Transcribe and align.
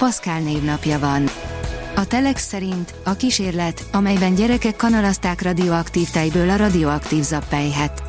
Pascal 0.00 0.38
névnapja 0.38 0.98
van. 0.98 1.28
A 1.96 2.06
Telex 2.06 2.46
szerint 2.46 2.94
a 3.04 3.14
kísérlet, 3.14 3.84
amelyben 3.92 4.34
gyerekek 4.34 4.76
kanalazták 4.76 5.42
radioaktív 5.42 6.10
tejből 6.10 6.50
a 6.50 6.56
radioaktív 6.56 7.22
zappelyhet. 7.22 8.02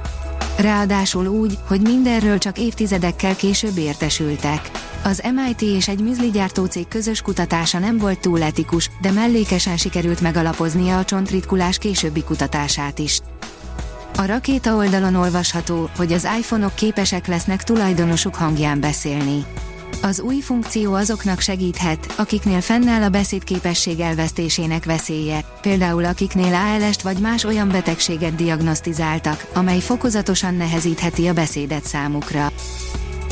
Ráadásul 0.58 1.28
úgy, 1.28 1.58
hogy 1.68 1.82
mindenről 1.82 2.38
csak 2.38 2.58
évtizedekkel 2.58 3.36
később 3.36 3.78
értesültek. 3.78 4.72
Az 5.04 5.24
MIT 5.34 5.62
és 5.62 5.88
egy 5.88 6.00
műzligyártó 6.00 6.66
cég 6.66 6.88
közös 6.88 7.22
kutatása 7.22 7.80
nem 7.80 7.98
volt 7.98 8.20
túl 8.20 8.44
etikus, 8.44 8.90
de 9.02 9.12
mellékesen 9.12 9.78
sikerült 9.78 10.22
megalapoznia 10.22 10.98
a 10.98 11.06
csontritkulás 11.06 11.78
későbbi 11.78 12.24
kutatását 12.24 13.00
is. 13.00 13.20
A 14.18 14.26
rakéta 14.26 14.76
oldalon 14.76 15.16
olvasható, 15.16 15.90
hogy 15.98 16.14
az 16.14 16.28
iPhone-ok 16.40 16.76
képesek 16.76 17.28
lesznek 17.28 17.64
tulajdonosuk 17.64 18.36
hangján 18.36 18.80
beszélni. 18.80 19.46
Az 20.04 20.20
új 20.20 20.40
funkció 20.40 20.94
azoknak 20.94 21.40
segíthet, 21.40 22.14
akiknél 22.18 22.62
fennáll 22.62 23.02
a 23.02 23.10
beszédképesség 23.10 24.00
elvesztésének 24.00 24.86
veszélye, 24.86 25.44
például 25.62 26.06
akiknél 26.06 26.54
ALS-t 26.54 27.02
vagy 27.02 27.18
más 27.18 27.44
olyan 27.44 27.70
betegséget 27.70 28.36
diagnosztizáltak, 28.36 29.46
amely 29.54 29.80
fokozatosan 29.80 30.56
nehezítheti 30.56 31.28
a 31.28 31.34
beszédet 31.34 31.84
számukra. 31.84 32.52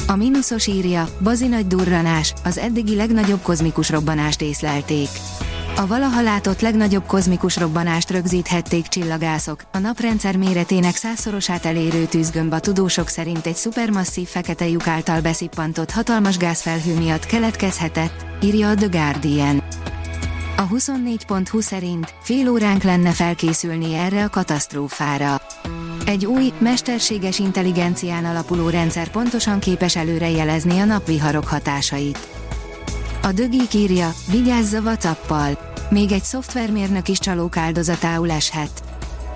A 0.08 0.16
mínuszos 0.16 0.68
írja, 0.68 1.10
bazi 1.24 1.48
nagy 1.48 1.68
durranás, 1.68 2.34
az 2.44 2.58
eddigi 2.58 2.96
legnagyobb 2.96 3.42
kozmikus 3.42 3.90
robbanást 3.90 4.42
észlelték. 4.42 5.10
A 5.80 5.88
valaha 5.88 6.22
látott 6.22 6.62
legnagyobb 6.62 7.06
kozmikus 7.06 7.58
robbanást 7.58 8.10
rögzíthették 8.10 8.88
csillagászok, 8.88 9.62
a 9.72 9.78
naprendszer 9.78 10.38
méretének 10.38 10.96
százszorosát 10.96 11.66
elérő 11.66 12.06
tűzgömb 12.06 12.54
a 12.54 12.60
tudósok 12.60 13.08
szerint 13.08 13.46
egy 13.46 13.56
szupermasszív 13.56 14.28
fekete 14.28 14.68
lyuk 14.68 14.88
által 14.88 15.22
beszippantott 15.22 15.92
hatalmas 15.92 16.38
gázfelhő 16.38 16.98
miatt 16.98 17.26
keletkezhetett, 17.26 18.26
írja 18.42 18.70
a 18.70 18.76
The 18.76 18.88
Guardian. 18.88 19.64
A 20.58 20.68
24.20 20.68 21.62
szerint 21.62 22.14
fél 22.22 22.50
óránk 22.50 22.84
lenne 22.84 23.12
felkészülni 23.12 23.94
erre 23.94 24.24
a 24.24 24.30
katasztrófára. 24.30 25.42
Egy 26.06 26.26
új, 26.26 26.54
mesterséges 26.58 27.40
intelligencián 27.40 28.26
alapuló 28.26 28.70
rendszer 28.70 29.10
pontosan 29.10 29.60
képes 29.60 29.96
előrejelezni 29.96 30.80
a 30.80 30.86
napviharok 30.86 31.48
hatásait. 31.48 32.28
A 33.22 33.32
dögik 33.32 33.74
írja, 33.74 34.14
vigyázz 34.32 34.74
a 34.74 34.80
WhatsAppal 34.80 35.69
még 35.90 36.12
egy 36.12 36.24
szoftvermérnök 36.24 37.08
is 37.08 37.20
csalók 37.20 37.58
áldozatául 37.58 38.32
eshet. 38.32 38.84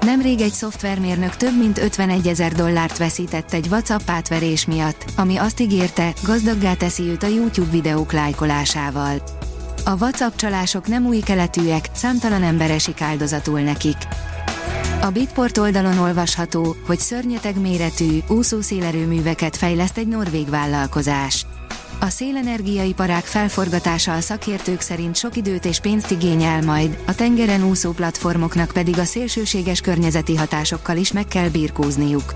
Nemrég 0.02 0.42
egy 0.42 0.52
szoftvermérnök 0.52 1.36
több 1.36 1.58
mint 1.58 1.78
51 1.78 2.28
ezer 2.28 2.52
dollárt 2.52 2.98
veszített 2.98 3.54
egy 3.54 3.68
WhatsApp 3.70 4.10
átverés 4.10 4.66
miatt, 4.66 5.06
ami 5.16 5.38
azt 5.38 5.60
ígérte, 5.60 6.14
gazdaggá 6.24 6.74
teszi 6.74 7.04
őt 7.04 7.24
a 7.24 7.28
YouTube 7.28 7.72
videók 7.72 8.12
lájkolásával. 8.12 9.22
A 9.86 9.96
WhatsApp 10.00 10.36
csalások 10.36 10.88
nem 10.88 11.06
új 11.06 11.20
keletűek, 11.20 11.90
számtalan 11.94 12.44
ember 12.44 12.72
esik 12.72 13.02
áldozatul 13.02 13.60
nekik. 13.60 13.98
A 15.02 15.10
Bitport 15.10 15.58
oldalon 15.58 15.98
olvasható, 15.98 16.76
hogy 16.86 17.00
szörnyeteg 17.00 17.60
méretű, 17.60 18.20
úszószélerőműveket 18.28 19.58
fejleszt 19.58 19.98
egy 19.98 20.08
norvég 20.08 20.50
vállalkozás. 20.50 21.46
A 22.00 22.10
szélenergiaiparák 22.10 23.24
felforgatása 23.24 24.14
a 24.14 24.22
szakértők 24.22 24.82
szerint 24.82 25.16
sok 25.16 25.36
időt 25.36 25.66
és 25.66 25.80
pénzt 25.80 26.12
igényel 26.12 26.62
majd, 26.62 26.98
a 27.08 27.16
tengeren 27.16 27.64
úszó 27.64 27.92
platformoknak 27.92 28.72
pedig 28.74 29.00
a 29.00 29.04
szélsőséges 29.04 29.82
környezeti 29.82 30.36
hatásokkal 30.36 30.98
is 30.98 31.12
meg 31.12 31.26
kell 31.26 31.50
birkózniuk. 31.50 32.36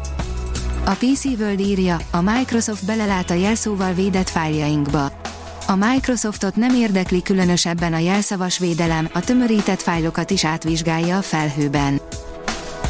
A 0.85 0.91
PC 0.91 1.25
World 1.25 1.59
írja, 1.59 1.97
a 2.11 2.21
Microsoft 2.21 2.85
belelát 2.85 3.29
a 3.29 3.33
jelszóval 3.33 3.93
védett 3.93 4.29
fájljainkba. 4.29 5.11
A 5.67 5.75
Microsoftot 5.75 6.55
nem 6.55 6.75
érdekli 6.75 7.21
különösebben 7.21 7.93
a 7.93 7.97
jelszavas 7.97 8.59
védelem, 8.59 9.09
a 9.13 9.19
tömörített 9.19 9.81
fájlokat 9.81 10.29
is 10.29 10.45
átvizsgálja 10.45 11.17
a 11.17 11.21
felhőben. 11.21 12.01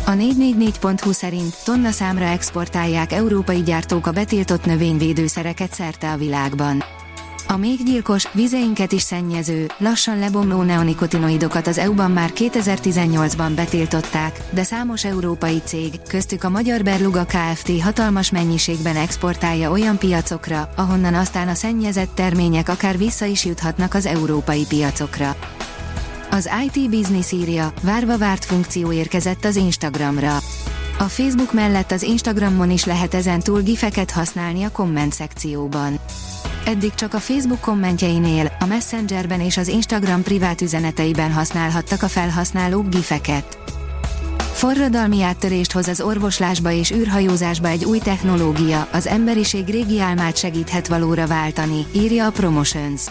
A 0.08 0.12
444.hu 0.12 1.12
szerint 1.12 1.56
tonna 1.64 1.92
számra 1.92 2.26
exportálják 2.26 3.12
európai 3.12 3.62
gyártók 3.62 4.08
a 4.08 4.12
betiltott 4.12 4.66
növényvédőszereket 4.66 5.74
szerte 5.74 6.12
a 6.12 6.18
világban. 6.18 6.84
A 7.48 7.58
még 7.58 7.84
gyilkos, 7.84 8.28
vizeinket 8.34 8.92
is 8.92 9.02
szennyező, 9.02 9.68
lassan 9.78 10.20
lebomló 10.20 10.62
neonikotinoidokat 10.62 11.68
az 11.68 11.78
EU-ban 11.78 12.12
már 12.12 12.32
2018-ban 12.36 13.52
betiltották, 13.56 14.40
de 14.50 14.64
számos 14.64 15.06
európai 15.06 15.62
cég, 15.64 16.00
köztük 16.08 16.44
a 16.44 16.50
magyar 16.50 16.84
Berluga 16.84 17.26
Kft. 17.26 17.82
hatalmas 17.82 18.32
mennyiségben 18.32 18.96
exportálja 18.96 19.72
olyan 19.72 19.98
piacokra, 19.98 20.70
ahonnan 20.76 21.14
aztán 21.14 21.48
a 21.48 21.54
szennyezett 21.54 22.16
termények 22.16 22.70
akár 22.70 22.98
vissza 22.98 23.26
is 23.26 23.46
juthatnak 23.46 23.94
az 23.94 24.06
európai 24.06 24.66
piacokra. 24.66 25.36
Az 26.30 26.50
IT 26.66 26.90
Business 26.90 27.32
írja, 27.32 27.74
várva 27.82 28.18
várt 28.18 28.46
funkció 28.46 28.92
érkezett 28.92 29.46
az 29.46 29.56
Instagramra. 29.56 30.38
A 31.00 31.04
Facebook 31.04 31.54
mellett 31.54 31.92
az 31.92 32.04
Instagramon 32.04 32.72
is 32.72 32.86
lehet 32.86 33.14
ezen 33.14 33.40
túl 33.40 33.62
gifeket 33.62 34.12
használni 34.12 34.64
a 34.64 34.72
komment 34.72 35.14
szekcióban. 35.14 36.00
Eddig 36.66 36.94
csak 36.94 37.14
a 37.14 37.20
Facebook 37.20 37.60
kommentjeinél, 37.60 38.52
a 38.60 38.66
Messengerben 38.66 39.42
és 39.42 39.58
az 39.58 39.68
Instagram 39.68 40.24
privát 40.24 40.62
üzeneteiben 40.62 41.32
használhattak 41.32 42.04
a 42.04 42.08
felhasználók 42.08 42.90
gifeket. 42.90 43.58
Forradalmi 44.54 45.24
áttörést 45.24 45.72
hoz 45.72 45.88
az 45.88 46.02
orvoslásba 46.02 46.72
és 46.72 46.92
űrhajózásba 46.92 47.68
egy 47.68 47.86
új 47.86 48.00
technológia, 48.00 48.88
az 48.92 49.08
emberiség 49.08 49.66
régi 49.66 50.00
álmát 50.00 50.38
segíthet 50.38 50.88
valóra 50.88 51.28
váltani, 51.28 51.86
írja 51.92 52.26
a 52.26 52.32
Promotions 52.32 53.02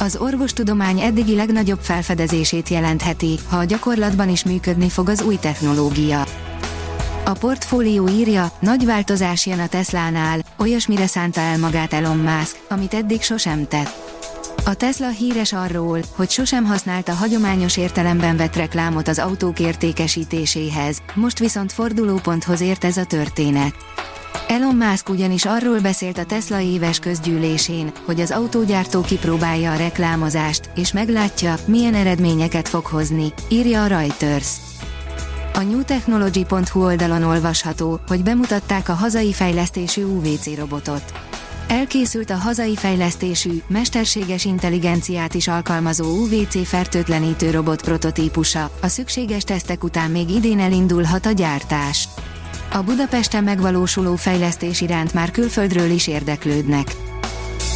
az 0.00 0.16
orvostudomány 0.16 1.00
eddigi 1.00 1.34
legnagyobb 1.34 1.80
felfedezését 1.80 2.68
jelentheti, 2.68 3.38
ha 3.48 3.56
a 3.56 3.64
gyakorlatban 3.64 4.28
is 4.28 4.44
működni 4.44 4.88
fog 4.88 5.08
az 5.08 5.22
új 5.22 5.36
technológia. 5.36 6.26
A 7.24 7.32
portfólió 7.32 8.08
írja, 8.08 8.52
nagy 8.60 8.84
változás 8.84 9.46
jön 9.46 9.58
a 9.58 9.66
Teslánál, 9.66 10.40
olyasmire 10.58 11.06
szánta 11.06 11.40
el 11.40 11.58
magát 11.58 11.92
Elon 11.92 12.16
Musk, 12.16 12.58
amit 12.68 12.94
eddig 12.94 13.22
sosem 13.22 13.68
tett. 13.68 14.18
A 14.64 14.74
Tesla 14.74 15.08
híres 15.08 15.52
arról, 15.52 16.00
hogy 16.16 16.30
sosem 16.30 16.64
használta 16.64 17.12
hagyományos 17.12 17.76
értelemben 17.76 18.36
vett 18.36 18.56
reklámot 18.56 19.08
az 19.08 19.18
autók 19.18 19.60
értékesítéséhez, 19.60 21.02
most 21.14 21.38
viszont 21.38 21.72
fordulóponthoz 21.72 22.60
ért 22.60 22.84
ez 22.84 22.96
a 22.96 23.04
történet. 23.04 23.74
Elon 24.50 24.76
Musk 24.76 25.08
ugyanis 25.08 25.44
arról 25.44 25.80
beszélt 25.80 26.18
a 26.18 26.24
Tesla 26.24 26.60
éves 26.60 26.98
közgyűlésén, 26.98 27.92
hogy 28.04 28.20
az 28.20 28.30
autógyártó 28.30 29.00
kipróbálja 29.00 29.72
a 29.72 29.76
reklámozást, 29.76 30.70
és 30.74 30.92
meglátja, 30.92 31.54
milyen 31.66 31.94
eredményeket 31.94 32.68
fog 32.68 32.86
hozni, 32.86 33.32
írja 33.48 33.82
a 33.82 33.86
Reuters. 33.86 34.56
A 35.54 35.60
newtechnology.hu 35.60 36.84
oldalon 36.84 37.22
olvasható, 37.22 38.00
hogy 38.06 38.22
bemutatták 38.22 38.88
a 38.88 38.92
hazai 38.92 39.32
fejlesztésű 39.32 40.04
UVC 40.04 40.56
robotot. 40.56 41.12
Elkészült 41.68 42.30
a 42.30 42.36
hazai 42.36 42.76
fejlesztésű, 42.76 43.62
mesterséges 43.66 44.44
intelligenciát 44.44 45.34
is 45.34 45.48
alkalmazó 45.48 46.04
UVC 46.04 46.68
fertőtlenítő 46.68 47.50
robot 47.50 47.82
prototípusa, 47.82 48.70
a 48.80 48.88
szükséges 48.88 49.42
tesztek 49.42 49.84
után 49.84 50.10
még 50.10 50.30
idén 50.30 50.58
elindulhat 50.58 51.26
a 51.26 51.32
gyártás. 51.32 52.08
A 52.72 52.82
Budapesten 52.82 53.44
megvalósuló 53.44 54.16
fejlesztés 54.16 54.80
iránt 54.80 55.14
már 55.14 55.30
külföldről 55.30 55.90
is 55.90 56.06
érdeklődnek. 56.06 56.96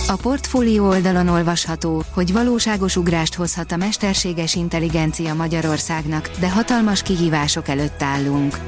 A 0.08 0.16
portfólió 0.16 0.86
oldalon 0.86 1.28
olvasható, 1.28 2.02
hogy 2.12 2.32
valóságos 2.32 2.96
ugrást 2.96 3.34
hozhat 3.34 3.72
a 3.72 3.76
mesterséges 3.76 4.54
intelligencia 4.54 5.34
Magyarországnak, 5.34 6.30
de 6.40 6.50
hatalmas 6.50 7.02
kihívások 7.02 7.68
előtt 7.68 8.02
állunk. 8.02 8.58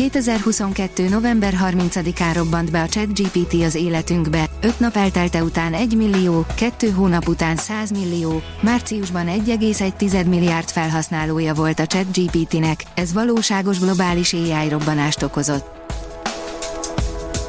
2022. 0.00 1.08
november 1.08 1.54
30-án 1.60 2.32
robbant 2.34 2.70
be 2.70 2.82
a 2.82 2.88
ChatGPT 2.88 3.52
az 3.52 3.74
életünkbe, 3.74 4.48
5 4.60 4.80
nap 4.80 4.96
eltelte 4.96 5.42
után 5.42 5.74
1 5.74 5.96
millió, 5.96 6.46
2 6.54 6.90
hónap 6.90 7.28
után 7.28 7.56
100 7.56 7.90
millió, 7.90 8.42
márciusban 8.60 9.26
1,1 9.26 10.26
milliárd 10.28 10.68
felhasználója 10.68 11.54
volt 11.54 11.78
a 11.78 11.86
ChatGPT-nek, 11.86 12.84
ez 12.94 13.12
valóságos 13.12 13.78
globális 13.78 14.32
AI 14.32 14.68
robbanást 14.68 15.22
okozott. 15.22 15.66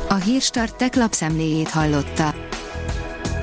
A 0.09 0.15
Hírstart 0.15 0.75
tech 0.75 0.97
lapszemléjét 0.97 1.69
hallotta. 1.69 2.50